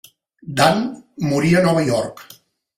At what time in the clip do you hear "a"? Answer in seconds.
1.61-1.63